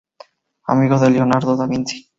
Amigo 0.63 0.97
de 0.97 1.11
Leonardo 1.11 1.55
da 1.55 1.67
Vinci. 1.67 2.09